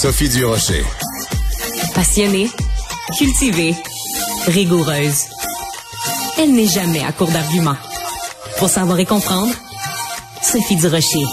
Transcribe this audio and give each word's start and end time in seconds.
Sophie 0.00 0.30
Durocher. 0.30 0.82
Passionnée, 1.94 2.50
cultivée, 3.18 3.74
rigoureuse. 4.46 5.26
Elle 6.38 6.54
n'est 6.54 6.66
jamais 6.66 7.04
à 7.04 7.12
court 7.12 7.30
d'arguments. 7.30 7.76
Pour 8.56 8.70
savoir 8.70 8.98
et 8.98 9.04
comprendre, 9.04 9.52
Sophie 10.40 10.76
Durocher. 10.76 11.26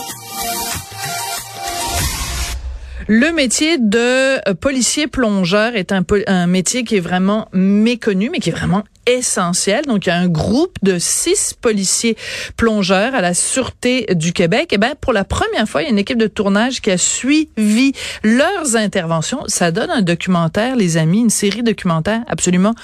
Le 3.09 3.31
métier 3.31 3.77
de 3.77 4.53
policier 4.55 5.07
plongeur 5.07 5.77
est 5.77 5.93
un, 5.93 6.03
un 6.27 6.45
métier 6.45 6.83
qui 6.83 6.97
est 6.97 6.99
vraiment 6.99 7.47
méconnu, 7.53 8.29
mais 8.29 8.39
qui 8.39 8.49
est 8.49 8.53
vraiment 8.53 8.83
essentiel. 9.05 9.85
Donc, 9.85 10.05
il 10.05 10.09
y 10.09 10.11
a 10.11 10.17
un 10.17 10.27
groupe 10.27 10.75
de 10.83 10.99
six 10.99 11.53
policiers 11.53 12.17
plongeurs 12.57 13.15
à 13.15 13.21
la 13.21 13.33
Sûreté 13.33 14.07
du 14.13 14.33
Québec. 14.33 14.73
Et 14.73 14.75
eh 14.75 14.77
ben, 14.77 14.93
pour 14.99 15.13
la 15.13 15.23
première 15.23 15.69
fois, 15.69 15.83
il 15.83 15.85
y 15.85 15.87
a 15.87 15.91
une 15.91 15.99
équipe 15.99 16.17
de 16.17 16.27
tournage 16.27 16.81
qui 16.81 16.91
a 16.91 16.97
suivi 16.97 17.93
leurs 18.25 18.75
interventions. 18.75 19.43
Ça 19.47 19.71
donne 19.71 19.89
un 19.89 20.01
documentaire, 20.01 20.75
les 20.75 20.97
amis, 20.97 21.21
une 21.21 21.29
série 21.29 21.63
documentaire 21.63 22.23
absolument 22.27 22.75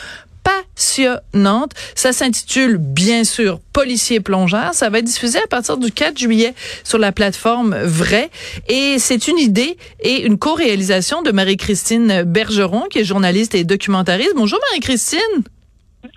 passionnante. 0.44 1.72
Ça 1.96 2.14
s'intitule 2.14 2.78
bien 2.78 3.24
sûr 3.24 3.60
Policier 3.72 4.20
plongeur. 4.20 4.74
Ça 4.74 4.90
va 4.90 5.00
être 5.00 5.06
diffusé 5.06 5.40
à 5.40 5.48
partir 5.48 5.78
du 5.78 5.92
4 5.92 6.18
juillet 6.18 6.54
sur 6.84 6.98
la 6.98 7.12
plateforme 7.12 7.76
Vrai 7.84 8.30
et 8.68 9.00
c'est 9.00 9.28
une 9.28 9.40
idée 9.40 9.78
et 10.00 10.26
une 10.26 10.38
co-réalisation 10.38 11.22
de 11.22 11.32
Marie-Christine 11.32 12.24
Bergeron 12.24 12.84
qui 12.90 13.00
est 13.00 13.04
journaliste 13.04 13.56
et 13.56 13.64
documentariste. 13.64 14.34
Bonjour 14.36 14.60
Marie-Christine. 14.70 15.44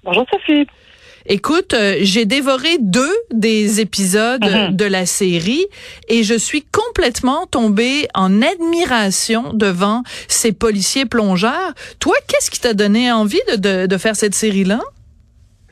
Bonjour 0.05 0.27
Sophie. 0.31 0.67
Écoute, 1.29 1.75
euh, 1.75 1.97
j'ai 2.03 2.25
dévoré 2.25 2.79
deux 2.79 3.13
des 3.33 3.81
épisodes 3.81 4.45
mhm. 4.45 4.77
de 4.77 4.85
la 4.85 5.07
série 5.07 5.67
et 6.09 6.23
je 6.23 6.35
suis 6.35 6.63
complètement 6.63 7.47
tombée 7.47 8.07
en 8.15 8.43
admiration 8.43 9.53
devant 9.53 10.03
ces 10.29 10.53
policiers 10.53 11.05
plongeurs. 11.05 11.73
Toi, 11.99 12.15
qu'est-ce 12.29 12.51
qui 12.51 12.61
t'a 12.61 12.75
donné 12.75 13.11
envie 13.11 13.41
de, 13.59 13.87
de, 13.87 13.97
faire 13.99 14.15
cette 14.15 14.35
série-là? 14.35 14.79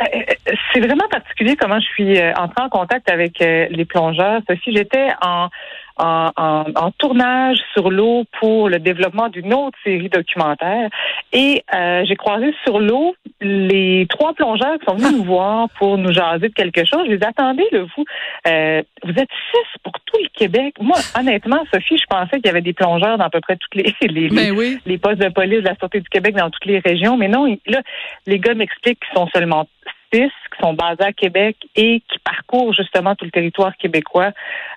Euh, 0.01 0.05
euh, 0.05 0.53
c'est 0.73 0.81
vraiment 0.81 1.07
particulier 1.09 1.55
comment 1.57 1.79
je 1.79 1.87
suis 1.87 2.19
entrée 2.37 2.63
en 2.63 2.69
contact 2.69 3.09
avec 3.09 3.39
les 3.39 3.85
plongeurs. 3.85 4.41
Sophie, 4.49 4.75
j'étais 4.75 5.11
en 5.23 5.49
en, 5.97 6.31
en, 6.37 6.91
tournage 6.99 7.59
sur 7.73 7.91
l'eau 7.91 8.25
pour 8.41 8.69
le 8.69 8.79
développement 8.79 9.29
d'une 9.29 9.55
autre 9.55 9.79
série 9.85 10.09
documentaire. 10.09 10.89
Et 11.33 11.63
euh, 11.75 12.05
j'ai 12.07 12.17
croisé 12.17 12.55
sur 12.65 12.81
l'eau 12.81 13.15
les 13.41 14.07
trois 14.09 14.33
plongeurs 14.33 14.79
qui 14.79 14.87
sont 14.87 14.97
venus 14.97 15.19
nous 15.19 15.25
voir 15.25 15.69
pour 15.79 15.97
nous 15.99 16.13
jaser 16.13 16.49
de 16.49 16.55
quelque 16.55 16.85
chose. 16.85 17.03
Je 17.07 17.13
les 17.13 17.25
attendais, 17.25 17.65
le 17.71 17.83
vous. 17.83 18.05
Euh, 18.49 18.83
vous 19.05 19.11
êtes 19.11 19.29
six 19.53 19.79
pour 19.83 19.93
tout 20.05 20.19
le 20.21 20.29
Québec. 20.35 20.75
Moi, 20.81 20.97
honnêtement, 21.19 21.65
Sophie, 21.73 21.99
je 21.99 22.07
pensais 22.09 22.37
qu'il 22.37 22.47
y 22.47 22.51
avait 22.51 22.61
des 22.61 22.73
plongeurs 22.73 23.19
dans 23.19 23.25
à 23.25 23.31
peu 23.31 23.41
près 23.41 23.57
toutes 23.57 23.75
les 23.75 23.95
les, 24.09 24.29
ben 24.29 24.79
les, 24.85 24.99
postes 24.99 25.21
de 25.21 25.29
police 25.29 25.61
de 25.61 25.69
la 25.69 25.77
Sûreté 25.77 26.01
du 26.01 26.09
Québec 26.09 26.35
dans 26.35 26.51
toutes 26.51 26.67
les 26.67 26.81
régions. 26.81 27.17
Mais 27.17 27.29
non, 27.29 27.47
là, 27.67 27.83
les 28.27 28.39
gars 28.39 28.55
m'expliquent 28.55 29.01
qu'ils 29.01 29.17
sont 29.17 29.29
seulement 29.33 29.67
qui 30.13 30.61
sont 30.61 30.75
basés 30.75 31.05
à 31.05 31.13
Québec 31.13 31.57
et 31.77 32.01
qui 32.01 32.19
parcourent 32.21 32.73
justement 32.73 33.15
tout 33.15 33.25
le 33.25 33.31
territoire 33.31 33.77
québécois. 33.77 34.33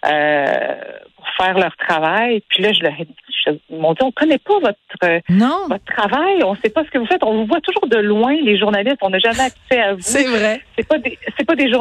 Euh, 0.06 0.76
faire 1.38 1.58
leur 1.58 1.76
travail. 1.78 2.42
Puis 2.50 2.64
là, 2.64 2.72
je 2.72 2.82
leur 2.82 2.94
ai 2.94 3.06
dit, 3.06 3.16
mon 3.70 3.94
Dieu, 3.94 4.04
on 4.04 4.12
connaît 4.12 4.38
pas 4.38 4.60
votre, 4.60 4.78
votre 5.68 5.86
travail, 5.86 6.44
on 6.44 6.56
sait 6.56 6.70
pas 6.70 6.84
ce 6.84 6.90
que 6.90 6.98
vous 6.98 7.06
faites. 7.06 7.24
On 7.24 7.34
vous 7.34 7.46
voit 7.46 7.62
toujours 7.62 7.88
de 7.88 7.98
loin, 7.98 8.34
les 8.34 8.58
journalistes, 8.58 8.98
on 9.02 9.10
n'a 9.10 9.20
jamais 9.20 9.44
accès 9.44 9.82
à 9.82 9.94
vous. 9.94 10.02
C'est 10.02 10.26
vrai. 10.26 10.62
C'est 10.78 10.88
pas 10.88 10.98
des, 10.98 11.18
c'est 11.38 11.46
pas 11.46 11.56
des, 11.56 11.72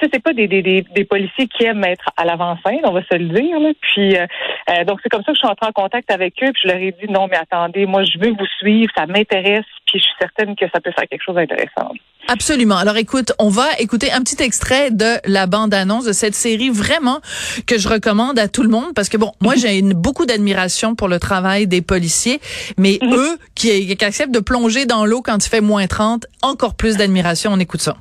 c'est 0.00 0.22
pas 0.22 0.32
des, 0.32 0.48
des, 0.48 0.62
des, 0.62 1.04
policiers 1.04 1.48
qui 1.48 1.64
aiment 1.64 1.84
être 1.84 2.04
à 2.16 2.24
l'avant-scène, 2.24 2.80
on 2.84 2.92
va 2.92 3.02
se 3.02 3.16
le 3.16 3.28
dire. 3.28 3.58
Là. 3.58 3.70
Puis 3.80 4.16
euh, 4.16 4.26
euh, 4.70 4.84
donc 4.84 5.00
c'est 5.02 5.08
comme 5.08 5.22
ça 5.22 5.32
que 5.32 5.36
je 5.36 5.40
suis 5.40 5.48
entrée 5.48 5.66
en 5.66 5.72
contact 5.72 6.10
avec 6.10 6.34
eux. 6.42 6.52
Puis 6.52 6.62
je 6.64 6.68
leur 6.68 6.78
ai 6.78 6.92
dit 6.92 7.10
non, 7.10 7.28
mais 7.30 7.36
attendez, 7.36 7.86
moi 7.86 8.04
je 8.04 8.18
veux 8.18 8.30
vous 8.30 8.46
suivre, 8.58 8.92
ça 8.96 9.06
m'intéresse. 9.06 9.64
Puis 9.86 9.98
je 9.98 10.04
suis 10.04 10.14
certaine 10.18 10.56
que 10.56 10.66
ça 10.72 10.80
peut 10.80 10.92
faire 10.92 11.08
quelque 11.08 11.22
chose 11.22 11.36
d'intéressant. 11.36 11.92
Absolument. 12.28 12.76
Alors 12.76 12.96
écoute, 12.96 13.32
on 13.38 13.48
va 13.48 13.66
écouter 13.78 14.10
un 14.10 14.20
petit 14.20 14.42
extrait 14.42 14.90
de 14.90 15.14
la 15.26 15.46
bande-annonce 15.46 16.04
de 16.04 16.12
cette 16.12 16.34
série 16.34 16.70
vraiment 16.70 17.20
que 17.66 17.78
je 17.78 17.88
recommande 17.88 18.38
à 18.38 18.48
tout 18.48 18.62
le 18.62 18.68
monde 18.68 18.94
parce 18.96 19.08
que 19.08 19.16
bon, 19.16 19.32
moi 19.40 19.54
j'ai 19.56 19.80
beaucoup 19.82 20.26
d'admiration 20.26 20.96
pour 20.96 21.06
le 21.06 21.20
travail 21.20 21.68
des 21.68 21.82
policiers, 21.82 22.40
mais 22.76 22.98
eux 23.04 23.38
qui, 23.54 23.96
qui 23.96 24.04
acceptent 24.04 24.34
de 24.34 24.40
plonger 24.40 24.86
dans 24.86 25.06
l'eau 25.06 25.22
quand 25.22 25.44
il 25.44 25.48
fait 25.48 25.60
moins 25.60 25.86
30, 25.86 26.26
encore 26.42 26.74
plus 26.74 26.96
d'admiration. 26.96 27.52
On 27.52 27.60
écoute 27.60 27.82
ça. 27.82 27.96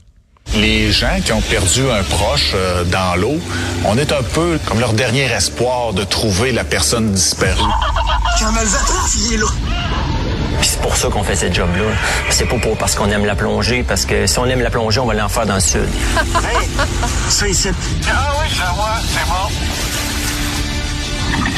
Les 0.55 0.91
gens 0.91 1.19
qui 1.23 1.33
ont 1.33 1.41
perdu 1.41 1.81
un 1.89 2.03
proche 2.03 2.53
euh, 2.55 2.83
dans 2.85 3.19
l'eau, 3.19 3.37
on 3.83 3.97
est 3.97 4.11
un 4.11 4.21
peu 4.21 4.59
comme 4.65 4.79
leur 4.79 4.93
dernier 4.93 5.23
espoir 5.23 5.93
de 5.93 6.03
trouver 6.03 6.51
la 6.51 6.63
personne 6.63 7.11
disparue. 7.11 7.61
là 8.41 9.47
c'est 10.61 10.81
pour 10.81 10.95
ça 10.95 11.09
qu'on 11.09 11.23
fait 11.23 11.35
ce 11.35 11.51
job-là. 11.51 11.83
C'est 12.29 12.45
pas 12.45 12.57
pour 12.57 12.77
parce 12.77 12.95
qu'on 12.95 13.09
aime 13.11 13.25
la 13.25 13.35
plongée, 13.35 13.83
parce 13.83 14.05
que 14.05 14.25
si 14.25 14.39
on 14.39 14.45
aime 14.45 14.61
la 14.61 14.69
plongée, 14.69 14.99
on 14.99 15.05
va 15.05 15.13
l'en 15.13 15.29
faire 15.29 15.45
dans 15.45 15.55
le 15.55 15.59
sud. 15.59 15.81
hey, 16.17 16.67
ça 17.29 17.47
ici. 17.47 17.69
Ah 18.07 18.33
oui, 18.39 18.47
je 18.49 18.75
vois, 18.75 18.95
c'est 19.01 19.27
bon. 19.27 19.84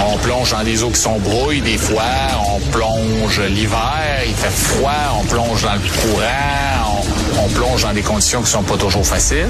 On 0.06 0.18
plonge 0.18 0.52
dans 0.52 0.64
des 0.64 0.84
eaux 0.84 0.90
qui 0.90 1.00
sont 1.00 1.20
brouilles 1.20 1.62
des 1.62 1.78
fois, 1.78 2.04
on 2.50 2.60
plonge 2.72 3.42
l'hiver, 3.42 4.24
il 4.26 4.34
fait 4.34 4.50
froid, 4.50 5.20
on 5.20 5.26
plonge 5.26 5.64
dans 5.64 5.74
le 5.74 5.80
courant, 5.80 7.04
on, 7.38 7.46
on, 7.46 7.48
plonge 7.50 7.84
dans 7.84 7.94
des 7.94 8.02
conditions 8.02 8.42
qui 8.42 8.50
sont 8.50 8.64
pas 8.64 8.78
toujours 8.78 9.06
faciles. 9.06 9.50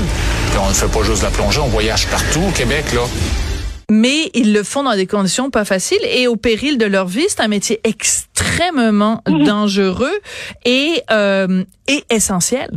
Puis 0.49 0.59
on 0.59 0.69
ne 0.69 0.73
fait 0.73 0.91
pas 0.91 1.03
juste 1.03 1.23
la 1.23 1.29
plongée, 1.29 1.59
on 1.59 1.67
voyage 1.67 2.07
partout 2.07 2.41
au 2.47 2.51
Québec 2.51 2.85
là 2.93 3.01
mais 3.89 4.29
ils 4.33 4.53
le 4.53 4.63
font 4.63 4.83
dans 4.83 4.95
des 4.95 5.07
conditions 5.07 5.49
pas 5.49 5.63
faciles 5.63 6.03
et 6.03 6.27
au 6.27 6.35
péril 6.35 6.77
de 6.77 6.85
leur 6.85 7.07
vie. 7.07 7.25
C'est 7.29 7.39
un 7.39 7.47
métier 7.47 7.79
extrêmement 7.85 9.21
mhm. 9.27 9.45
dangereux 9.45 10.19
et, 10.65 11.01
euh, 11.09 11.63
et 11.87 12.03
essentiel. 12.09 12.69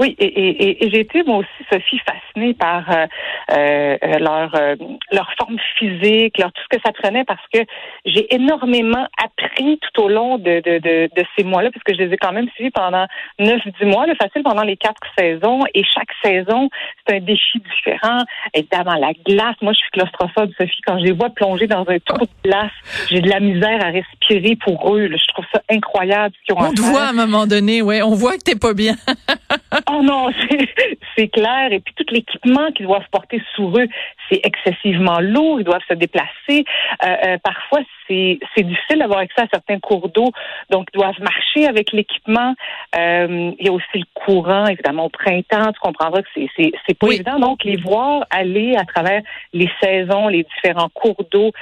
Oui, 0.00 0.16
et, 0.18 0.24
et, 0.24 0.86
et 0.86 0.90
j'ai 0.90 1.00
été 1.00 1.22
moi 1.24 1.36
aussi, 1.36 1.48
Sophie, 1.70 2.00
fascinée 2.06 2.54
par 2.54 2.90
euh, 2.90 3.06
euh, 3.52 4.18
leur 4.18 4.54
euh, 4.54 4.74
leur 5.12 5.30
forme 5.38 5.58
physique, 5.78 6.38
leur 6.38 6.50
tout 6.52 6.62
ce 6.62 6.78
que 6.78 6.82
ça 6.82 6.92
prenait, 6.92 7.24
parce 7.24 7.44
que 7.52 7.60
j'ai 8.06 8.34
énormément 8.34 9.06
appris 9.22 9.78
tout 9.78 10.04
au 10.04 10.08
long 10.08 10.38
de, 10.38 10.60
de, 10.60 10.78
de, 10.78 11.10
de 11.14 11.24
ces 11.36 11.44
mois-là, 11.44 11.70
parce 11.70 11.84
que 11.84 11.92
je 11.92 11.98
les 11.98 12.14
ai 12.14 12.16
quand 12.16 12.32
même 12.32 12.48
suivis 12.54 12.70
pendant 12.70 13.06
neuf, 13.38 13.60
dix 13.78 13.84
mois, 13.84 14.06
le 14.06 14.14
facile 14.14 14.42
pendant 14.42 14.62
les 14.62 14.78
quatre 14.78 15.02
saisons, 15.18 15.60
et 15.74 15.84
chaque 15.84 16.08
saison, 16.24 16.70
c'est 17.06 17.16
un 17.16 17.20
défi 17.20 17.58
différent. 17.58 18.24
Évidemment, 18.54 18.94
la 18.94 19.12
glace, 19.26 19.56
moi 19.60 19.74
je 19.74 19.80
suis 19.80 19.90
claustrophobe, 19.90 20.50
Sophie, 20.58 20.80
quand 20.86 20.98
je 20.98 21.04
les 21.04 21.12
vois 21.12 21.28
plonger 21.28 21.66
dans 21.66 21.84
un 21.86 21.98
trou 21.98 22.24
de 22.24 22.48
glace, 22.50 22.72
j'ai 23.10 23.20
de 23.20 23.28
la 23.28 23.40
misère 23.40 23.84
à 23.84 23.90
respirer 23.90 24.56
pour 24.64 24.96
eux. 24.96 25.10
Je 25.10 25.26
trouve 25.28 25.44
ça 25.52 25.60
incroyable 25.70 26.34
ce 26.40 26.54
qu'ils 26.54 26.54
ont 26.54 26.66
On 26.66 26.72
te 26.72 26.80
voit 26.80 27.02
à 27.02 27.10
un 27.10 27.12
moment 27.12 27.46
donné, 27.46 27.82
ouais, 27.82 28.00
on 28.00 28.14
voit 28.14 28.38
que 28.38 28.44
t'es 28.44 28.58
pas 28.58 28.72
bien. 28.72 28.94
oh 29.90 30.02
non, 30.02 30.30
c'est 31.16 31.28
clair. 31.28 31.72
Et 31.72 31.80
puis 31.80 31.94
tout 31.94 32.04
l'équipement 32.10 32.70
qu'ils 32.72 32.86
doivent 32.86 33.08
porter 33.10 33.42
sur 33.54 33.78
eux, 33.78 33.86
c'est 34.30 34.40
excessivement 34.44 35.20
lourd. 35.20 35.60
Ils 35.60 35.64
doivent 35.64 35.80
se 35.88 35.94
déplacer. 35.94 36.64
Euh, 37.04 37.16
euh, 37.26 37.38
parfois, 37.42 37.80
c'est 38.08 38.38
difficile 38.56 38.98
d'avoir 38.98 39.20
accès 39.20 39.42
à 39.42 39.46
certains 39.52 39.78
cours 39.78 40.08
d'eau. 40.08 40.32
Donc, 40.68 40.88
ils 40.92 40.98
doivent 40.98 41.20
marcher 41.20 41.68
avec 41.68 41.92
l'équipement. 41.92 42.54
Euh, 42.96 43.52
il 43.56 43.66
y 43.66 43.68
a 43.68 43.72
aussi 43.72 43.86
le 43.94 44.04
courant, 44.14 44.66
évidemment, 44.66 45.04
au 45.04 45.08
printemps. 45.10 45.72
Tu 45.72 45.78
comprendras 45.80 46.20
que 46.22 46.28
c'est 46.56 46.98
pas 46.98 47.06
évident. 47.06 47.38
Donc, 47.38 47.62
les 47.62 47.76
voir 47.76 48.24
aller 48.30 48.74
à 48.74 48.84
travers 48.84 49.22
les 49.52 49.70
saisons, 49.80 50.26
les 50.26 50.42
différents 50.42 50.88
cours 50.88 51.24
d'eau. 51.30 51.52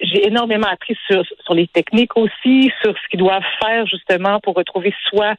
J'ai 0.00 0.26
énormément 0.26 0.68
appris 0.68 0.96
sur, 1.06 1.22
sur 1.44 1.52
les 1.52 1.66
techniques 1.66 2.16
aussi, 2.16 2.72
sur 2.82 2.94
ce 2.96 3.08
qu'ils 3.10 3.20
doivent 3.20 3.42
faire 3.62 3.86
justement 3.86 4.40
pour 4.40 4.54
retrouver 4.54 4.94
soit 5.10 5.34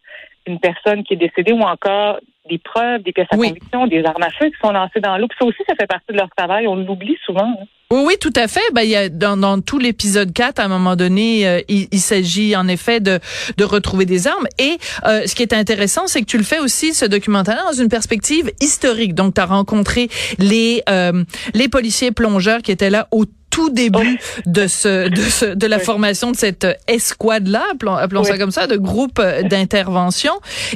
une 0.50 0.60
personne 0.60 1.04
qui 1.04 1.14
est 1.14 1.18
décédée 1.18 1.54
ou 1.54 1.62
encore 1.62 2.20
des 2.50 2.58
preuves, 2.58 3.04
des 3.04 3.14
pièces 3.14 3.28
à 3.32 3.38
conviction, 3.38 3.88
des 3.88 4.04
armes 4.04 4.24
à 4.24 4.32
feu 4.32 4.48
qui 4.48 4.60
sont 4.62 4.72
lancées 4.72 5.00
dans 5.00 5.18
l'eau. 5.18 5.28
Ça 5.38 5.46
aussi, 5.46 5.60
ça 5.68 5.76
fait 5.80 5.88
partie 5.88 6.12
de 6.12 6.18
leur 6.18 6.30
travail. 6.36 6.68
On 6.68 6.76
l'oublie 6.76 7.18
souvent. 7.26 7.56
Hein. 7.62 7.66
Oui, 7.92 8.02
oui, 8.06 8.14
tout 8.20 8.34
à 8.36 8.48
fait. 8.48 8.62
Ben, 8.74 8.82
il 8.82 8.90
y 8.90 8.96
a, 8.96 9.10
dans, 9.10 9.38
dans 9.38 9.62
tout 9.62 9.80
l'épisode 9.80 10.32
4, 10.34 10.60
à 10.60 10.66
un 10.66 10.68
moment 10.68 10.96
donné, 10.96 11.48
euh, 11.48 11.62
il, 11.68 12.00
s'agit 12.00 12.56
en 12.56 12.68
effet 12.68 13.00
de, 13.00 13.20
de 13.58 13.64
retrouver 13.64 14.06
des 14.06 14.28
armes. 14.28 14.48
Et 14.60 14.78
euh, 15.06 15.26
ce 15.26 15.34
qui 15.34 15.42
est 15.42 15.54
intéressant, 15.54 16.06
c'est 16.06 16.22
que 16.22 16.28
tu 16.28 16.38
le 16.38 16.44
fais 16.44 16.60
aussi, 16.60 16.94
ce 16.94 17.06
documentaire, 17.06 17.64
dans 17.66 17.82
une 17.82 17.90
perspective 17.90 18.52
historique. 18.62 19.16
Donc, 19.16 19.36
tu 19.36 19.42
as 19.42 19.46
rencontré 19.46 20.10
les, 20.38 20.84
euh, 20.90 21.24
les 21.54 21.68
policiers 21.68 22.12
plongeurs 22.12 22.62
qui 22.62 22.72
étaient 22.72 22.92
là 22.92 23.08
au 23.12 23.26
tout 23.60 23.70
début 23.70 24.18
de 24.46 24.68
ce 24.68 25.10
de 25.10 25.22
ce 25.22 25.46
de 25.46 25.68
la 25.68 25.80
formation 25.80 26.32
de 26.32 26.38
cette 26.38 26.66
escouade 26.88 27.48
là 27.48 27.66
appelons, 27.72 28.24
ça 28.24 28.38
comme 28.38 28.52
ça 28.52 28.68
de 28.68 28.78
groupe 28.78 29.20
euh, 29.20 29.44
d'intervention. 29.44 30.32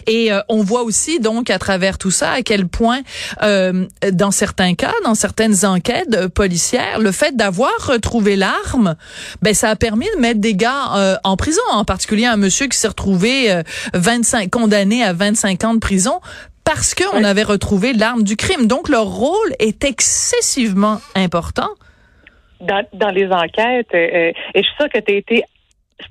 Et 0.06 0.34
euh, 0.34 0.42
on 0.50 0.64
voit 0.64 0.84
aussi 0.84 1.22
donc 1.22 1.50
à 1.50 1.60
travers 1.60 1.98
tout 1.98 2.12
ça 2.12 2.32
à 2.32 2.42
quel 2.42 2.68
point 2.68 3.00
euh, 3.42 3.86
dans 4.12 4.32
certains 4.32 4.74
cas 4.74 4.92
dans 5.06 5.16
certaines 5.16 5.66
enquêtes 5.66 6.28
policières 6.28 7.00
le 7.00 7.14
fait 7.14 7.38
d'avoir 7.38 7.72
retrouvé 7.88 8.36
l'arme 8.36 8.96
ben 9.42 9.54
ça 9.54 9.70
a 9.70 9.76
permis 9.78 10.08
de 10.18 10.20
mettre 10.20 10.42
des 10.42 10.56
gars 10.56 11.20
en 11.24 11.38
prison. 11.38 11.62
En 11.72 11.86
particulier 11.86 12.26
un 12.26 12.36
monsieur 12.36 12.68
qui 12.68 12.78
s'est 12.78 12.90
retrouvé 12.90 13.62
25 13.94 14.50
condamné 14.50 15.04
à 15.06 15.14
25 15.14 15.64
ans 15.64 15.74
de 15.74 15.80
prison 15.80 16.20
parce 16.66 16.96
qu'on 16.96 17.24
avait 17.24 17.44
retrouvé 17.44 17.94
l'arme 17.94 18.24
du 18.24 18.36
crime. 18.36 18.68
Donc 18.68 18.90
leur 18.90 19.06
rôle 19.06 19.54
est 19.60 19.86
excessivement 19.86 21.00
important 21.16 21.70
dans, 22.64 22.86
dans 22.94 23.10
les 23.10 23.32
enquêtes. 23.32 23.94
et 23.94 24.34
je 24.56 24.62
suis 24.62 24.76
sûre 24.78 24.90
que 24.90 25.00
tu 25.00 25.14
as 25.14 25.16
été 25.16 25.44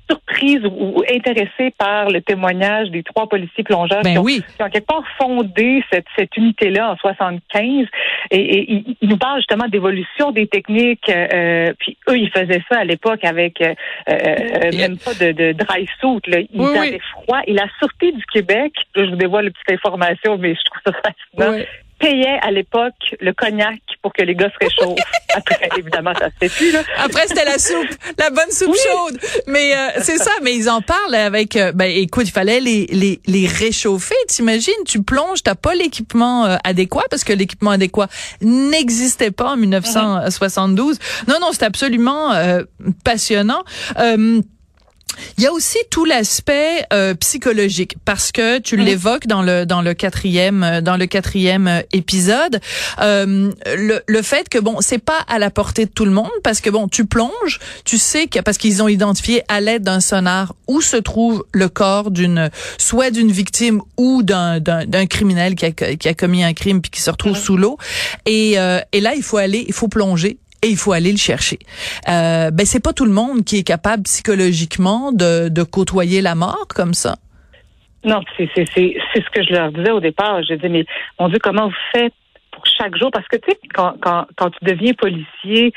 surprise 0.09 0.61
ou, 0.65 1.03
intéressée 1.09 1.73
par 1.77 2.09
le 2.09 2.21
témoignage 2.21 2.89
des 2.89 3.03
trois 3.03 3.27
policiers 3.27 3.63
plongeurs 3.63 4.01
ben 4.03 4.13
qui, 4.13 4.17
ont, 4.17 4.23
oui. 4.23 4.43
qui, 4.55 4.63
ont, 4.63 4.69
quelque 4.69 4.87
part 4.87 5.03
fondé 5.17 5.83
cette, 5.91 6.05
cette 6.17 6.35
unité-là 6.37 6.91
en 6.91 6.97
75. 6.97 7.87
Et, 8.31 8.37
et 8.37 8.83
ils, 9.01 9.09
nous 9.09 9.17
parlent 9.17 9.39
justement 9.39 9.67
d'évolution 9.67 10.31
des 10.31 10.47
techniques. 10.47 11.09
Euh, 11.09 11.73
puis 11.79 11.97
eux, 12.09 12.17
ils 12.17 12.29
faisaient 12.29 12.63
ça 12.69 12.79
à 12.79 12.83
l'époque 12.83 13.23
avec 13.23 13.61
euh, 13.61 13.73
euh, 14.09 14.71
même 14.73 14.97
pas 14.97 15.13
de, 15.13 15.31
de 15.31 15.51
dry 15.53 15.87
suit. 15.99 16.31
Là. 16.31 16.39
Ils 16.39 16.61
oui, 16.61 16.77
avaient 16.77 16.99
froid. 17.11 17.39
Et 17.47 17.53
la 17.53 17.67
Sûreté 17.79 18.11
du 18.11 18.25
Québec, 18.31 18.73
je 18.95 19.03
vous 19.03 19.15
dévoile 19.15 19.45
une 19.45 19.51
petite 19.51 19.71
information, 19.71 20.37
mais 20.37 20.55
je 20.55 20.61
trouve 20.65 20.93
ça 20.93 21.13
fascinant. 21.37 21.63
Payait 21.99 22.39
à 22.41 22.51
l'époque 22.51 22.93
le 23.19 23.33
cognac 23.33 23.79
pour 24.01 24.13
que 24.13 24.21
les 24.21 24.35
gars 24.35 24.49
se 24.49 24.65
réchauffent. 24.65 24.99
Après, 25.35 25.69
évidemment, 25.77 26.13
ça 26.13 26.27
se 26.27 26.35
fait 26.39 26.49
plus. 26.49 26.71
Là. 26.71 26.83
Après, 26.97 27.27
c'était 27.27 27.45
la 27.45 27.57
soupe, 27.57 27.89
la 28.19 28.29
bonne 28.29 28.51
soupe 28.51 28.75
chaude. 28.75 29.19
Mais 29.47 29.75
euh, 29.75 30.01
c'est 30.01 30.17
ça, 30.17 30.31
mais 30.43 30.55
ils 30.55 30.69
en 30.69 30.81
parlent 30.81 31.15
avec... 31.15 31.55
Euh, 31.55 31.71
ben 31.71 31.85
écoute, 31.85 32.27
il 32.27 32.31
fallait 32.31 32.59
les, 32.59 32.85
les, 32.87 33.21
les 33.25 33.47
réchauffer. 33.47 34.15
T'imagines, 34.27 34.73
tu 34.85 35.01
plonges, 35.01 35.41
t'as 35.43 35.55
pas 35.55 35.73
l'équipement 35.73 36.45
euh, 36.45 36.57
adéquat 36.63 37.05
parce 37.09 37.23
que 37.23 37.33
l'équipement 37.33 37.71
adéquat 37.71 38.07
n'existait 38.41 39.31
pas 39.31 39.51
en 39.51 39.57
1972. 39.57 40.99
Non, 41.27 41.35
non, 41.39 41.49
c'est 41.51 41.63
absolument 41.63 42.33
passionnant. 43.03 43.63
Il 45.37 45.43
y 45.43 45.47
a 45.47 45.51
aussi 45.51 45.77
tout 45.89 46.05
l'aspect 46.05 46.85
euh, 46.93 47.15
psychologique 47.15 47.95
parce 48.05 48.31
que 48.31 48.59
tu 48.59 48.77
l'évoques 48.77 49.25
dans 49.25 49.41
le 49.41 49.65
dans 49.65 49.81
le 49.81 49.93
quatrième 49.93 50.63
euh, 50.63 50.81
dans 50.81 50.97
le 50.97 51.05
quatrième 51.05 51.67
euh, 51.67 51.81
épisode. 51.91 52.59
Euh, 53.01 53.51
le, 53.75 54.01
le 54.05 54.21
fait 54.21 54.47
que 54.49 54.59
bon 54.59 54.77
c'est 54.81 54.99
pas 54.99 55.19
à 55.27 55.39
la 55.39 55.49
portée 55.49 55.85
de 55.85 55.91
tout 55.91 56.05
le 56.05 56.11
monde 56.11 56.29
parce 56.43 56.61
que 56.61 56.69
bon 56.69 56.87
tu 56.87 57.05
plonges 57.05 57.59
tu 57.83 57.97
sais 57.97 58.27
que 58.27 58.39
parce 58.39 58.57
qu'ils 58.57 58.83
ont 58.83 58.87
identifié 58.87 59.43
à 59.47 59.59
l'aide 59.59 59.83
d'un 59.83 60.01
sonar 60.01 60.53
où 60.67 60.81
se 60.81 60.97
trouve 60.97 61.45
le 61.51 61.67
corps 61.67 62.11
d'une 62.11 62.49
soit 62.77 63.09
d'une 63.09 63.31
victime 63.31 63.81
ou 63.97 64.23
d'un 64.23 64.59
d'un 64.59 65.05
criminel 65.07 65.55
qui 65.55 65.65
a 65.65 65.71
qui 65.71 66.07
a 66.07 66.13
commis 66.13 66.43
un 66.43 66.53
crime 66.53 66.81
puis 66.81 66.91
qui 66.91 67.01
se 67.01 67.09
retrouve 67.09 67.37
sous 67.37 67.57
l'eau. 67.57 67.77
Et 68.25 68.53
et 68.53 69.01
là 69.01 69.13
il 69.15 69.23
faut 69.23 69.37
aller 69.37 69.65
il 69.67 69.73
faut 69.73 69.87
plonger 69.87 70.37
et 70.63 70.67
il 70.67 70.77
faut 70.77 70.93
aller 70.93 71.11
le 71.11 71.17
chercher. 71.17 71.59
Euh, 72.09 72.51
ben 72.51 72.65
c'est 72.65 72.83
pas 72.83 72.93
tout 72.93 73.05
le 73.05 73.11
monde 73.11 73.43
qui 73.43 73.57
est 73.57 73.63
capable 73.63 74.03
psychologiquement 74.03 75.11
de, 75.11 75.49
de 75.49 75.63
côtoyer 75.63 76.21
la 76.21 76.35
mort 76.35 76.67
comme 76.73 76.93
ça. 76.93 77.15
Non, 78.05 78.21
c'est 78.37 78.49
c'est 78.55 78.65
c'est 78.75 79.23
ce 79.23 79.29
que 79.29 79.43
je 79.43 79.53
leur 79.53 79.71
disais 79.71 79.91
au 79.91 79.99
départ. 79.99 80.41
Je 80.43 80.55
disais 80.55 80.69
mais 80.69 80.85
mon 81.19 81.29
Dieu 81.29 81.39
comment 81.41 81.67
vous 81.67 81.83
faites 81.93 82.13
pour 82.51 82.63
chaque 82.77 82.97
jour? 82.97 83.11
Parce 83.11 83.27
que 83.27 83.37
tu 83.37 83.51
sais 83.51 83.59
quand 83.73 83.93
quand 84.01 84.25
quand 84.35 84.49
tu 84.49 84.59
deviens 84.63 84.93
policier, 84.93 85.71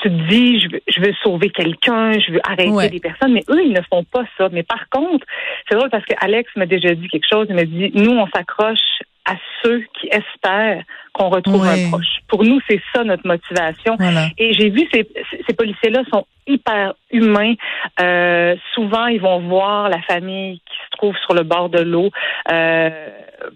tu 0.00 0.08
te 0.08 0.28
dis 0.28 0.60
je 0.60 0.68
veux 0.70 0.82
je 0.86 1.00
veux 1.00 1.12
sauver 1.22 1.50
quelqu'un, 1.50 2.12
je 2.12 2.32
veux 2.32 2.40
arrêter 2.44 2.90
des 2.90 3.00
personnes, 3.00 3.32
mais 3.32 3.44
eux 3.50 3.62
ils 3.64 3.72
ne 3.72 3.82
font 3.90 4.04
pas 4.04 4.24
ça. 4.38 4.48
Mais 4.52 4.62
par 4.62 4.88
contre, 4.90 5.26
c'est 5.68 5.76
drôle 5.76 5.90
parce 5.90 6.04
que 6.04 6.14
Alex 6.20 6.50
m'a 6.56 6.66
déjà 6.66 6.94
dit 6.94 7.08
quelque 7.08 7.26
chose. 7.30 7.46
Il 7.48 7.56
m'a 7.56 7.64
dit 7.64 7.90
nous 7.94 8.12
on 8.12 8.28
s'accroche 8.28 8.78
à 9.24 9.34
ceux 9.62 9.84
qui 9.98 10.08
espèrent 10.08 10.82
qu'on 11.12 11.28
retrouve 11.28 11.64
un 11.64 11.90
proche. 11.90 12.20
Pour 12.28 12.44
nous, 12.44 12.60
c'est 12.68 12.80
ça 12.94 13.04
notre 13.04 13.26
motivation. 13.26 13.96
Et 14.38 14.52
j'ai 14.52 14.70
vu 14.70 14.88
ces, 14.92 15.06
ces 15.46 15.54
policiers-là 15.54 16.02
sont 16.12 16.26
hyper 16.46 16.94
humains. 17.10 17.54
Euh, 18.00 18.56
souvent, 18.74 19.06
ils 19.06 19.20
vont 19.20 19.40
voir 19.40 19.88
la 19.88 20.00
famille 20.02 20.60
qui 20.60 20.76
se 20.84 20.96
trouve 20.96 21.16
sur 21.18 21.34
le 21.34 21.42
bord 21.42 21.68
de 21.68 21.80
l'eau 21.80 22.10
euh, 22.50 23.08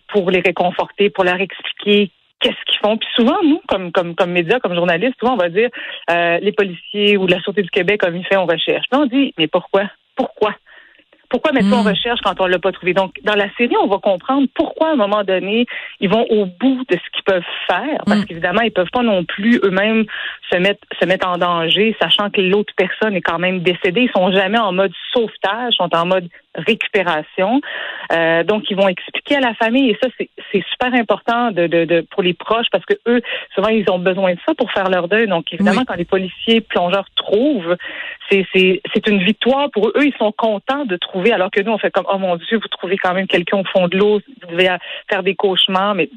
pour 0.08 0.30
les 0.30 0.40
réconforter, 0.40 1.10
pour 1.10 1.24
leur 1.24 1.40
expliquer 1.40 2.10
qu'est-ce 2.40 2.64
qu'ils 2.66 2.78
font. 2.80 2.96
Puis 2.96 3.08
souvent, 3.16 3.38
nous, 3.42 3.60
comme 3.66 3.92
comme 3.92 4.14
comme 4.14 4.30
médias, 4.30 4.60
comme 4.60 4.74
journalistes, 4.74 5.14
souvent 5.18 5.34
on 5.34 5.38
va 5.38 5.48
dire 5.48 5.70
euh, 6.10 6.38
les 6.40 6.52
policiers 6.52 7.16
ou 7.16 7.26
la 7.26 7.40
Sûreté 7.40 7.62
du 7.62 7.70
Québec, 7.70 8.00
comme 8.00 8.16
ils 8.16 8.26
font, 8.26 8.40
on 8.40 8.46
recherche. 8.46 8.84
Puis 8.90 9.00
on 9.00 9.06
dit, 9.06 9.34
mais 9.38 9.48
pourquoi? 9.48 9.84
Pourquoi? 10.14 10.54
Pourquoi 11.36 11.52
mettre 11.52 11.68
ça 11.68 11.76
en 11.76 11.84
hmm. 11.84 11.88
recherche 11.88 12.20
quand 12.24 12.40
on 12.40 12.46
l'a 12.46 12.58
pas 12.58 12.72
trouvé? 12.72 12.94
Donc, 12.94 13.12
dans 13.22 13.34
la 13.34 13.52
série, 13.58 13.76
on 13.82 13.88
va 13.88 13.98
comprendre 13.98 14.48
pourquoi, 14.54 14.88
à 14.88 14.92
un 14.92 14.96
moment 14.96 15.22
donné, 15.22 15.66
ils 16.00 16.08
vont 16.08 16.24
au 16.30 16.46
bout 16.46 16.82
de 16.88 16.96
ce 16.96 17.10
qu'ils 17.12 17.24
peuvent 17.24 17.42
faire, 17.66 18.00
parce 18.06 18.20
hmm. 18.20 18.24
qu'évidemment, 18.24 18.62
ils 18.62 18.70
peuvent 18.70 18.88
pas 18.90 19.02
non 19.02 19.22
plus 19.22 19.60
eux-mêmes 19.62 20.06
se 20.50 20.56
mettre 20.56 20.80
se 20.98 21.04
mettre 21.04 21.28
en 21.28 21.36
danger, 21.36 21.94
sachant 22.00 22.30
que 22.30 22.40
l'autre 22.40 22.72
personne 22.74 23.14
est 23.16 23.20
quand 23.20 23.38
même 23.38 23.60
décédée. 23.60 24.08
Ils 24.08 24.10
sont 24.16 24.32
jamais 24.32 24.58
en 24.58 24.72
mode 24.72 24.92
sauvetage, 25.12 25.74
ils 25.74 25.76
sont 25.76 25.94
en 25.94 26.06
mode 26.06 26.26
récupération. 26.54 27.60
Euh, 28.14 28.42
donc, 28.42 28.70
ils 28.70 28.76
vont 28.76 28.88
expliquer 28.88 29.36
à 29.36 29.40
la 29.40 29.52
famille, 29.52 29.90
et 29.90 29.98
ça, 30.02 30.08
c'est 30.18 30.64
super 30.70 30.94
important 30.94 31.50
de, 31.50 31.66
de, 31.66 31.84
de, 31.84 32.00
pour 32.00 32.22
les 32.22 32.32
proches, 32.32 32.68
parce 32.72 32.86
que 32.86 32.94
eux, 33.06 33.20
souvent, 33.54 33.68
ils 33.68 33.90
ont 33.90 33.98
besoin 33.98 34.32
de 34.32 34.38
ça 34.46 34.54
pour 34.54 34.72
faire 34.72 34.88
leur 34.88 35.06
deuil. 35.08 35.26
Donc, 35.26 35.52
évidemment, 35.52 35.82
quand 35.86 35.96
les 35.96 36.06
policiers 36.06 36.62
plongeurs 36.62 37.08
trouvent, 37.14 37.76
c'est 38.30 39.06
une 39.06 39.22
victoire 39.22 39.70
pour 39.70 39.88
eux. 39.88 39.92
Eux, 39.96 40.06
ils 40.06 40.16
sont 40.18 40.32
contents 40.32 40.86
de 40.86 40.96
trouver, 40.96 41.25
alors 41.32 41.50
que 41.50 41.60
nous, 41.60 41.72
on 41.72 41.78
fait 41.78 41.90
comme, 41.90 42.06
oh 42.10 42.18
mon 42.18 42.36
Dieu, 42.36 42.58
vous 42.58 42.68
trouvez 42.68 42.96
quand 42.96 43.14
même 43.14 43.26
quelqu'un 43.26 43.58
au 43.58 43.64
fond 43.64 43.88
de 43.88 43.96
l'eau, 43.96 44.20
vous 44.42 44.50
devez 44.50 44.76
faire 45.08 45.22
des 45.22 45.34
cauchemars, 45.34 45.94
mais 45.94 46.10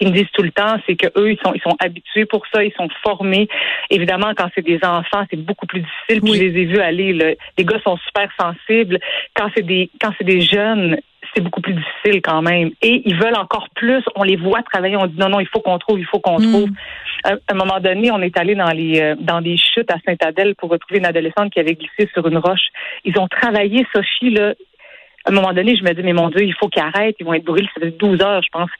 ils 0.00 0.08
me 0.08 0.14
disent 0.14 0.30
tout 0.32 0.42
le 0.42 0.50
temps, 0.50 0.76
c'est 0.86 0.96
que 0.96 1.06
eux, 1.18 1.32
ils 1.32 1.38
sont, 1.44 1.52
ils 1.54 1.60
sont 1.60 1.76
habitués 1.78 2.24
pour 2.24 2.46
ça, 2.52 2.64
ils 2.64 2.72
sont 2.72 2.88
formés. 3.02 3.48
Évidemment, 3.90 4.32
quand 4.34 4.48
c'est 4.54 4.64
des 4.64 4.80
enfants, 4.82 5.24
c'est 5.30 5.36
beaucoup 5.36 5.66
plus 5.66 5.80
difficile. 5.80 6.22
Puis 6.22 6.34
je 6.34 6.44
les 6.44 6.60
ai 6.60 6.64
vus 6.64 6.80
aller. 6.80 7.12
les 7.12 7.64
gars 7.64 7.80
sont 7.84 7.98
super 7.98 8.30
sensibles. 8.38 8.98
Quand 9.34 9.50
c'est 9.54 9.64
des, 9.64 9.90
quand 10.00 10.12
c'est 10.16 10.24
des 10.24 10.40
jeunes, 10.40 10.98
c'est 11.34 11.42
beaucoup 11.42 11.60
plus 11.60 11.74
difficile 11.74 12.20
quand 12.22 12.42
même. 12.42 12.70
Et 12.82 13.02
ils 13.04 13.16
veulent 13.16 13.36
encore 13.36 13.68
plus. 13.74 14.02
On 14.16 14.22
les 14.22 14.36
voit 14.36 14.62
travailler. 14.62 14.96
On 14.96 15.06
dit 15.06 15.18
non, 15.18 15.28
non, 15.28 15.40
il 15.40 15.46
faut 15.46 15.60
qu'on 15.60 15.78
trouve, 15.78 15.98
il 15.98 16.06
faut 16.06 16.20
qu'on 16.20 16.38
mm. 16.38 16.52
trouve. 16.52 16.68
À 17.24 17.34
un 17.48 17.54
moment 17.54 17.80
donné, 17.80 18.10
on 18.10 18.20
est 18.20 18.36
allé 18.36 18.54
dans 18.54 18.70
les 18.70 19.00
euh, 19.00 19.14
dans 19.18 19.40
des 19.40 19.56
chutes 19.56 19.90
à 19.90 19.96
Saint-Adèle 20.06 20.54
pour 20.56 20.70
retrouver 20.70 20.98
une 20.98 21.06
adolescente 21.06 21.52
qui 21.52 21.60
avait 21.60 21.74
glissé 21.74 22.08
sur 22.12 22.26
une 22.26 22.38
roche. 22.38 22.68
Ils 23.04 23.18
ont 23.18 23.28
travaillé, 23.28 23.86
Sophie, 23.94 24.30
là. 24.30 24.54
À 25.26 25.30
un 25.30 25.34
moment 25.34 25.52
donné, 25.52 25.76
je 25.76 25.84
me 25.84 25.92
dis, 25.92 26.02
mais 26.02 26.14
mon 26.14 26.30
Dieu, 26.30 26.42
il 26.42 26.54
faut 26.54 26.68
qu'ils 26.68 26.82
arrêtent. 26.82 27.16
Ils 27.20 27.26
vont 27.26 27.34
être 27.34 27.44
brûlés. 27.44 27.68
Ça 27.74 27.80
fait 27.82 27.90
12 27.90 28.22
heures, 28.22 28.42
je 28.42 28.48
pense, 28.50 28.70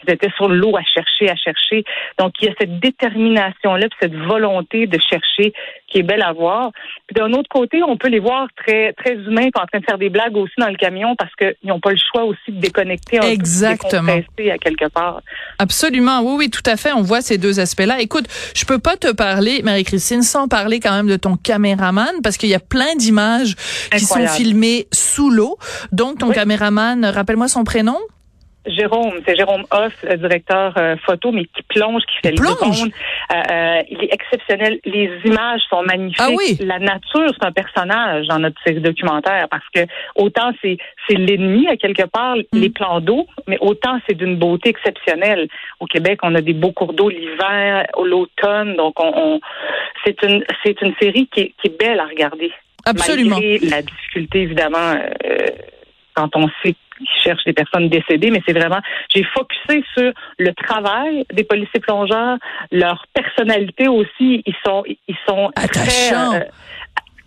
qu'ils 0.00 0.14
étaient 0.14 0.30
sur 0.36 0.48
l'eau 0.48 0.76
à 0.76 0.82
chercher, 0.82 1.30
à 1.30 1.36
chercher. 1.36 1.84
Donc, 2.18 2.34
il 2.40 2.48
y 2.48 2.50
a 2.50 2.54
cette 2.58 2.78
détermination-là, 2.80 3.86
cette 4.00 4.14
volonté 4.14 4.86
de 4.86 4.98
chercher 4.98 5.52
qui 5.88 5.98
est 5.98 6.02
belle 6.02 6.22
à 6.22 6.32
voir. 6.32 6.70
Puis 7.06 7.14
d'un 7.14 7.32
autre 7.32 7.48
côté, 7.48 7.82
on 7.82 7.96
peut 7.96 8.08
les 8.08 8.18
voir 8.18 8.48
très 8.56 8.92
très 8.92 9.14
humains, 9.14 9.48
en 9.54 9.66
train 9.66 9.80
de 9.80 9.84
faire 9.84 9.98
des 9.98 10.10
blagues 10.10 10.36
aussi 10.36 10.52
dans 10.58 10.68
le 10.68 10.76
camion 10.76 11.16
parce 11.16 11.34
qu'ils 11.34 11.54
n'ont 11.64 11.80
pas 11.80 11.90
le 11.90 11.96
choix 11.96 12.24
aussi 12.24 12.52
de 12.52 12.60
déconnecter, 12.60 13.18
Exactement. 13.22 14.16
de 14.16 14.50
à 14.50 14.58
quelque 14.58 14.88
part. 14.88 15.20
Absolument, 15.58 16.20
oui, 16.22 16.34
oui, 16.38 16.50
tout 16.50 16.62
à 16.66 16.76
fait. 16.76 16.92
On 16.92 17.02
voit 17.02 17.20
ces 17.20 17.38
deux 17.38 17.60
aspects-là. 17.60 18.00
Écoute, 18.00 18.26
je 18.54 18.64
peux 18.64 18.78
pas 18.78 18.96
te 18.96 19.12
parler, 19.12 19.62
Marie-Christine, 19.62 20.22
sans 20.22 20.48
parler 20.48 20.80
quand 20.80 20.92
même 20.92 21.08
de 21.08 21.16
ton 21.16 21.36
caméraman 21.36 22.22
parce 22.22 22.36
qu'il 22.36 22.50
y 22.50 22.54
a 22.54 22.60
plein 22.60 22.94
d'images 22.96 23.54
qui 23.90 24.04
sont 24.04 24.26
filmées 24.26 24.86
sous 24.92 25.30
l'eau. 25.30 25.58
Donc, 25.92 26.18
ton 26.18 26.30
caméraman, 26.30 27.04
rappelle-moi 27.04 27.48
son 27.48 27.64
prénom. 27.64 27.98
Jérôme, 28.66 29.20
c'est 29.26 29.36
Jérôme 29.36 29.64
Hoff, 29.70 29.92
le 30.02 30.16
directeur 30.16 30.74
euh, 30.76 30.96
photo, 31.04 31.32
mais 31.32 31.44
qui 31.44 31.62
plonge, 31.68 32.02
qui 32.02 32.16
fait 32.22 32.30
le 32.32 32.36
drone. 32.36 32.90
Euh, 33.30 33.34
euh, 33.34 33.82
il 33.88 34.04
est 34.04 34.12
exceptionnel. 34.12 34.78
Les 34.84 35.10
images 35.24 35.60
sont 35.70 35.82
magnifiques. 35.82 36.20
Ah 36.20 36.30
oui? 36.36 36.58
La 36.60 36.78
nature, 36.78 37.32
c'est 37.38 37.46
un 37.46 37.52
personnage 37.52 38.26
dans 38.26 38.38
notre 38.38 38.60
série 38.64 38.80
documentaire 38.80 39.48
parce 39.50 39.64
que 39.74 39.80
autant 40.16 40.52
c'est 40.60 40.76
c'est 41.08 41.14
l'ennemi 41.14 41.68
à 41.68 41.76
quelque 41.76 42.04
part, 42.04 42.36
mm. 42.36 42.42
les 42.52 42.70
plans 42.70 43.00
d'eau, 43.00 43.26
mais 43.46 43.58
autant 43.60 43.98
c'est 44.06 44.14
d'une 44.14 44.36
beauté 44.36 44.70
exceptionnelle. 44.70 45.48
Au 45.80 45.86
Québec, 45.86 46.20
on 46.22 46.34
a 46.34 46.40
des 46.40 46.52
beaux 46.54 46.72
cours 46.72 46.92
d'eau 46.92 47.08
l'hiver, 47.08 47.86
l'automne, 48.02 48.76
donc 48.76 48.94
on, 48.98 49.40
c'est 50.04 50.22
une 50.22 50.44
c'est 50.64 50.80
une 50.82 50.94
série 51.00 51.28
qui 51.28 51.40
est, 51.40 51.54
qui 51.60 51.68
est 51.68 51.78
belle 51.78 52.00
à 52.00 52.06
regarder. 52.06 52.52
Absolument. 52.84 53.36
Malgré 53.36 53.58
la 53.58 53.82
difficulté, 53.82 54.42
évidemment, 54.42 54.94
quand 56.14 56.34
on 56.36 56.48
sait 56.62 56.74
qui 57.04 57.22
cherchent 57.22 57.44
des 57.44 57.52
personnes 57.52 57.88
décédées, 57.88 58.30
mais 58.30 58.42
c'est 58.46 58.52
vraiment, 58.52 58.80
j'ai 59.14 59.24
focusé 59.24 59.84
sur 59.96 60.12
le 60.38 60.52
travail 60.54 61.24
des 61.32 61.44
policiers 61.44 61.80
plongeurs, 61.80 62.38
leur 62.70 63.04
personnalité 63.12 63.88
aussi. 63.88 64.42
Ils 64.46 64.54
sont, 64.64 64.84
ils 64.86 65.16
sont 65.26 65.50
attachants. 65.56 66.34
Euh, 66.34 66.40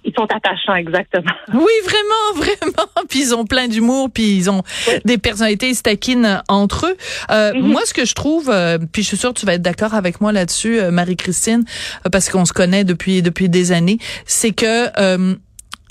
ils 0.03 0.13
sont 0.17 0.25
attachants, 0.25 0.73
exactement. 0.73 1.31
Oui, 1.53 1.71
vraiment, 1.85 2.33
vraiment. 2.35 3.07
Puis 3.07 3.19
ils 3.19 3.35
ont 3.35 3.45
plein 3.45 3.67
d'humour, 3.67 4.09
puis 4.11 4.35
ils 4.35 4.49
ont 4.49 4.63
des 5.05 5.19
personnalités, 5.19 5.69
ils 5.69 5.81
taquinent 5.81 6.41
entre 6.47 6.87
eux. 6.87 6.97
Euh, 7.29 7.51
mm-hmm. 7.51 7.61
Moi, 7.61 7.81
ce 7.85 7.93
que 7.93 8.05
je 8.05 8.15
trouve, 8.15 8.49
euh, 8.49 8.79
puis 8.91 9.03
je 9.03 9.09
suis 9.09 9.17
sûre 9.17 9.31
que 9.33 9.39
tu 9.39 9.45
vas 9.45 9.53
être 9.53 9.61
d'accord 9.61 9.93
avec 9.93 10.19
moi 10.19 10.31
là-dessus, 10.31 10.81
Marie-Christine, 10.91 11.65
parce 12.11 12.29
qu'on 12.29 12.45
se 12.45 12.53
connaît 12.53 12.83
depuis 12.83 13.21
depuis 13.21 13.47
des 13.47 13.71
années, 13.71 13.99
c'est 14.25 14.53
que 14.53 14.87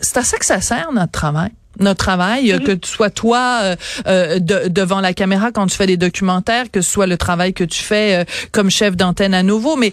c'est 0.01 0.19
à 0.19 0.23
ça 0.23 0.39
que 0.39 0.47
ça 0.47 0.61
sert 0.61 0.91
notre 0.93 1.13
travail 1.13 1.51
notre 1.79 2.05
travail, 2.05 2.53
mhm. 2.53 2.61
que 2.61 2.73
tu 2.73 2.89
sois 2.89 3.11
toi 3.11 3.61
euh, 3.63 3.77
euh, 4.07 4.39
devant 4.41 5.01
la 5.01 5.15
caméra 5.15 5.53
quand 5.53 5.67
tu 5.67 5.77
fais 5.77 5.87
des 5.87 5.97
documentaires, 5.97 6.71
que 6.71 6.81
ce 6.81 6.91
soit 6.91 7.07
le 7.07 7.17
travail 7.17 7.55
que 7.55 7.65
tu 7.65 7.83
fais 7.83 8.17
euh, 8.17 8.25
comme 8.53 8.71
chef 8.71 8.97
d'antenne 8.97 9.35
à 9.35 9.43
nouveau, 9.43 9.77
mais 9.77 9.93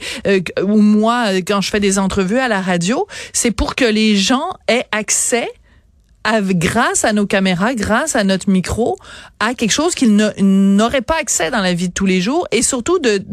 ou 0.61 0.81
moi 0.81 1.27
quand 1.47 1.61
je 1.61 1.69
fais 1.69 1.79
des 1.79 1.99
entrevues 1.99 2.39
à 2.39 2.47
la 2.47 2.61
radio, 2.61 3.07
c'est 3.33 3.51
pour 3.51 3.75
que 3.75 3.85
les 3.85 4.15
gens 4.15 4.49
aient 4.67 4.85
accès 4.91 5.47
grâce 6.41 7.05
à 7.05 7.13
nos 7.13 7.25
caméras, 7.25 7.73
grâce 7.73 8.15
à 8.15 8.23
notre 8.23 8.49
micro, 8.49 8.97
à 9.39 9.53
quelque 9.53 9.71
chose 9.71 9.95
qu'ils 9.95 10.15
n'auraient 10.15 11.01
pas 11.01 11.17
accès 11.19 11.51
dans 11.51 11.61
la 11.61 11.73
vie 11.73 11.89
de 11.89 11.93
tous 11.93 12.05
les 12.05 12.21
jours 12.21 12.47
et 12.51 12.61
surtout 12.61 12.99
de 12.99 13.23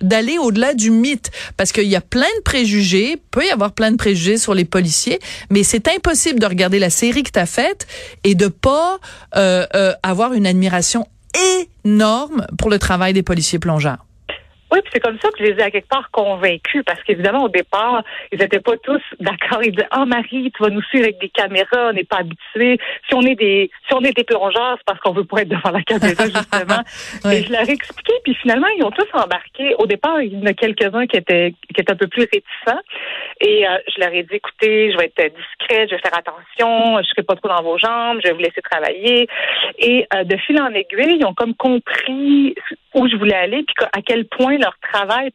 d'aller 0.00 0.38
au-delà 0.38 0.74
du 0.74 0.90
mythe 0.90 1.30
parce 1.56 1.72
qu'il 1.72 1.88
y 1.88 1.96
a 1.96 2.00
plein 2.00 2.26
de 2.38 2.42
préjugés, 2.42 3.16
peut 3.30 3.44
y 3.44 3.50
avoir 3.50 3.72
plein 3.72 3.92
de 3.92 3.96
préjugés 3.96 4.38
sur 4.38 4.54
les 4.54 4.64
policiers, 4.64 5.20
mais 5.50 5.62
c'est 5.62 5.88
impossible 5.88 6.38
de 6.38 6.46
regarder 6.46 6.78
la 6.78 6.90
série 6.90 7.22
que 7.22 7.30
tu 7.30 7.38
as 7.38 7.46
faite 7.46 7.86
et 8.24 8.34
de 8.34 8.48
pas 8.48 8.98
euh, 9.36 9.66
euh, 9.74 9.92
avoir 10.02 10.32
une 10.32 10.46
admiration 10.46 11.06
énorme 11.84 12.46
pour 12.58 12.70
le 12.70 12.78
travail 12.78 13.12
des 13.12 13.22
policiers 13.22 13.58
plongeurs. 13.58 14.04
Oui, 14.72 14.80
puis 14.80 14.90
c'est 14.94 15.00
comme 15.00 15.18
ça 15.20 15.28
que 15.28 15.38
je 15.38 15.50
les 15.50 15.58
ai 15.58 15.62
à 15.62 15.70
quelque 15.70 15.88
part 15.88 16.10
convaincus, 16.10 16.82
parce 16.86 17.02
qu'évidemment, 17.02 17.44
au 17.44 17.48
départ, 17.50 18.02
ils 18.32 18.38
n'étaient 18.38 18.60
pas 18.60 18.76
tous 18.78 19.02
d'accord. 19.20 19.62
Ils 19.62 19.72
disaient, 19.72 19.88
oh 19.94 20.06
Marie, 20.06 20.50
tu 20.56 20.62
vas 20.62 20.70
nous 20.70 20.82
suivre 20.84 21.04
avec 21.04 21.20
des 21.20 21.28
caméras, 21.28 21.90
on 21.90 21.92
n'est 21.92 22.04
pas 22.04 22.20
habitués. 22.20 22.78
Si 23.06 23.14
on 23.14 23.20
est 23.20 23.34
des 23.34 23.70
si 23.86 23.94
on 23.94 24.00
est 24.00 24.16
des 24.16 24.24
plongeurs, 24.24 24.76
c'est 24.78 24.86
parce 24.86 24.98
qu'on 25.00 25.12
veut 25.12 25.24
pas 25.24 25.42
être 25.42 25.50
devant 25.50 25.70
la 25.70 25.82
caméra, 25.82 26.24
justement. 26.24 27.30
Et 27.30 27.42
je 27.42 27.52
leur 27.52 27.68
ai 27.68 27.72
expliqué, 27.72 28.12
puis 28.24 28.34
finalement, 28.36 28.68
ils 28.78 28.82
ont 28.82 28.90
tous 28.90 29.08
embarqué. 29.12 29.74
Au 29.78 29.86
départ, 29.86 30.22
il 30.22 30.38
y 30.38 30.42
en 30.42 30.46
a 30.46 30.54
quelques-uns 30.54 31.06
qui 31.06 31.18
étaient 31.18 31.54
qui 31.74 31.80
étaient 31.80 31.92
un 31.92 31.96
peu 31.96 32.08
plus 32.08 32.22
réticents. 32.22 32.80
Et 33.42 33.68
euh, 33.68 33.76
je 33.94 34.00
leur 34.00 34.12
ai 34.14 34.22
dit, 34.22 34.36
écoutez, 34.36 34.92
je 34.92 34.96
vais 34.96 35.12
être 35.16 35.34
discrète, 35.34 35.90
je 35.90 35.96
vais 35.96 36.00
faire 36.00 36.16
attention, 36.16 36.98
je 37.02 37.08
serai 37.08 37.24
pas 37.24 37.34
trop 37.34 37.48
dans 37.48 37.62
vos 37.62 37.76
jambes, 37.76 38.20
je 38.22 38.28
vais 38.28 38.34
vous 38.34 38.40
laisser 38.40 38.62
travailler. 38.62 39.28
Et 39.78 40.06
euh, 40.14 40.24
de 40.24 40.36
fil 40.38 40.60
en 40.62 40.68
aiguille, 40.68 41.18
ils 41.18 41.26
ont 41.26 41.34
comme 41.34 41.54
compris 41.54 42.54
où 42.94 43.08
je 43.08 43.16
voulais 43.16 43.34
aller, 43.34 43.64
puis 43.64 43.86
à 43.92 44.02
quel 44.02 44.26
point 44.26 44.58
leur 44.62 44.76
travail, 44.92 45.30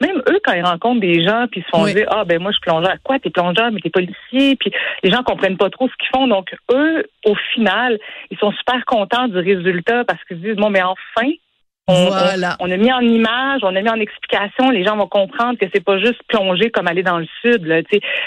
même 0.00 0.22
eux, 0.28 0.40
quand 0.44 0.52
ils 0.52 0.64
rencontrent 0.64 1.00
des 1.00 1.22
gens, 1.22 1.46
puis 1.50 1.60
ils 1.60 1.64
se 1.64 1.68
font 1.70 1.86
dire, 1.86 2.06
ah 2.10 2.24
ben 2.24 2.40
moi 2.40 2.50
je 2.50 2.56
suis 2.56 2.62
plongeur, 2.62 2.94
quoi, 3.02 3.18
t'es 3.18 3.30
plongeur, 3.30 3.70
mais 3.72 3.80
t'es 3.80 3.90
policier, 3.90 4.56
puis 4.56 4.72
les 5.02 5.10
gens 5.10 5.22
comprennent 5.22 5.56
pas 5.56 5.70
trop 5.70 5.88
ce 5.88 5.94
qu'ils 5.96 6.08
font. 6.14 6.26
Donc 6.26 6.54
eux, 6.72 7.04
au 7.24 7.34
final, 7.54 7.98
ils 8.30 8.38
sont 8.38 8.52
super 8.52 8.84
contents 8.84 9.28
du 9.28 9.38
résultat 9.38 10.04
parce 10.04 10.22
qu'ils 10.24 10.38
se 10.38 10.42
disent, 10.42 10.56
bon, 10.56 10.70
mais 10.70 10.82
enfin, 10.82 11.30
on, 11.86 12.06
voilà. 12.06 12.56
on, 12.60 12.70
a 12.70 12.76
mis 12.78 12.90
en 12.90 13.00
image, 13.00 13.60
on 13.62 13.76
a 13.76 13.82
mis 13.82 13.90
en 13.90 14.00
explication, 14.00 14.70
les 14.70 14.84
gens 14.84 14.96
vont 14.96 15.06
comprendre 15.06 15.58
que 15.58 15.66
c'est 15.74 15.84
pas 15.84 15.98
juste 15.98 16.20
plonger 16.28 16.70
comme 16.70 16.86
aller 16.86 17.02
dans 17.02 17.18
le 17.18 17.26
sud, 17.42 17.66
là, 17.66 17.82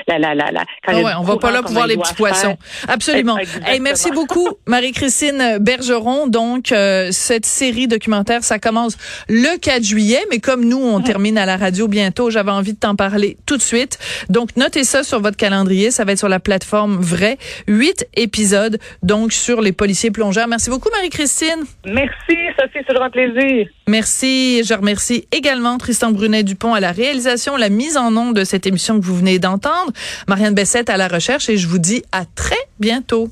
la, 0.07 0.19
la, 0.19 0.35
la, 0.35 0.51
la 0.51 0.63
ah 0.85 0.95
ouais, 0.95 1.11
on 1.19 1.23
va 1.23 1.37
pas 1.37 1.51
là 1.51 1.63
pour 1.63 1.71
voir 1.71 1.87
les 1.87 1.97
petits 1.97 2.13
poissons. 2.13 2.55
Absolument. 2.87 3.37
Hey, 3.65 3.79
merci 3.79 4.11
beaucoup, 4.11 4.47
Marie-Christine 4.67 5.57
Bergeron. 5.59 6.27
Donc, 6.27 6.71
euh, 6.71 7.07
cette 7.11 7.45
série 7.47 7.87
documentaire, 7.87 8.43
ça 8.43 8.59
commence 8.59 8.95
le 9.27 9.57
4 9.57 9.83
juillet, 9.83 10.21
mais 10.29 10.39
comme 10.39 10.63
nous, 10.63 10.77
on 10.77 11.01
termine 11.01 11.37
à 11.37 11.47
la 11.47 11.57
radio 11.57 11.87
bientôt, 11.87 12.29
j'avais 12.29 12.51
envie 12.51 12.73
de 12.73 12.79
t'en 12.79 12.95
parler 12.95 13.37
tout 13.47 13.57
de 13.57 13.61
suite. 13.61 13.97
Donc, 14.29 14.55
notez 14.55 14.83
ça 14.83 15.01
sur 15.03 15.19
votre 15.19 15.37
calendrier. 15.37 15.89
Ça 15.89 16.05
va 16.05 16.11
être 16.11 16.19
sur 16.19 16.29
la 16.29 16.39
plateforme 16.39 16.97
Vrai. 16.97 17.37
Huit 17.67 18.07
épisodes, 18.15 18.77
donc, 19.01 19.33
sur 19.33 19.61
les 19.61 19.71
policiers 19.71 20.11
plongeurs. 20.11 20.47
Merci 20.47 20.69
beaucoup, 20.69 20.89
Marie-Christine. 20.91 21.65
Merci, 21.85 22.37
Sophie, 22.59 22.69
c'est 22.73 22.87
toujours 22.87 23.03
un 23.03 23.09
Merci. 23.87 24.63
Je 24.63 24.73
remercie 24.73 25.27
également 25.31 25.77
Tristan 25.77 26.11
Brunet-Dupont 26.11 26.73
à 26.73 26.79
la 26.79 26.91
réalisation, 26.91 27.55
la 27.57 27.69
mise 27.69 27.97
en 27.97 28.11
nom 28.11 28.31
de 28.31 28.43
cette 28.43 28.65
émission 28.65 28.99
que 28.99 29.05
vous 29.05 29.15
venez 29.15 29.39
d'entendre, 29.39 29.91
Marianne 30.27 30.53
Bessette 30.53 30.89
à 30.89 30.97
la 30.97 31.07
recherche 31.07 31.49
et 31.49 31.57
je 31.57 31.67
vous 31.67 31.79
dis 31.79 32.03
à 32.11 32.25
très 32.25 32.55
bientôt. 32.79 33.29